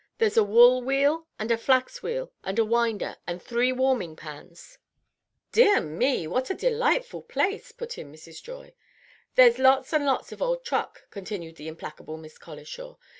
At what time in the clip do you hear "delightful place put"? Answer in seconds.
6.55-7.99